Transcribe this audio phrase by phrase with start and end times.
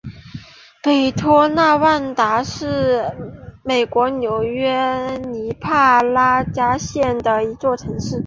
[0.81, 3.03] 北托纳万达是
[3.63, 6.01] 美国纽约州尼亚加
[6.71, 8.19] 拉县的一座城市。